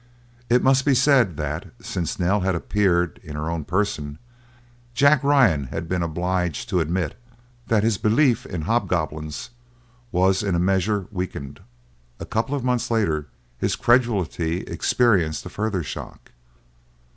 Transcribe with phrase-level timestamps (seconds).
[0.49, 4.17] It must be said that, since Nell had appeared in her own person,
[4.95, 7.15] Jack Ryan had been obliged to admit
[7.67, 9.51] that his belief in hobgoblins
[10.11, 11.59] was in a measure weakened.
[12.19, 13.27] A couple of months later
[13.59, 16.31] his credulity experienced a further shock.